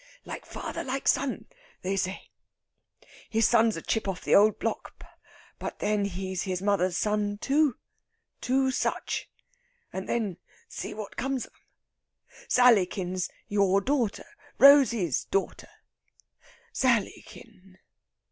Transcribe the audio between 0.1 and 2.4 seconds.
Like father like son, they say.